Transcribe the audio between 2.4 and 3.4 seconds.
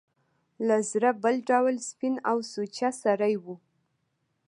سوچه سړی